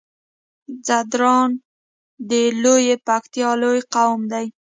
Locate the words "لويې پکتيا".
2.63-3.49